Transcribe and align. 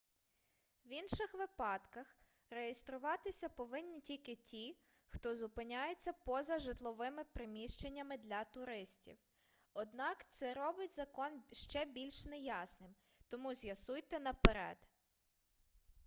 в 0.85 0.93
інших 0.93 1.33
випадках 1.33 2.17
реєструватися 2.49 3.49
повинні 3.49 4.01
тільки 4.01 4.35
ті 4.35 4.77
хто 5.09 5.35
зупиняється 5.35 6.13
поза 6.13 6.59
житловими 6.59 7.23
приміщеннями 7.33 8.17
для 8.17 8.43
туристів 8.43 9.17
однак 9.73 10.25
це 10.29 10.53
робить 10.53 10.95
закон 10.95 11.41
ще 11.51 11.85
більш 11.85 12.25
неясним 12.25 12.95
тому 13.27 13.53
з'ясуйте 13.53 14.19
наперед 14.19 14.77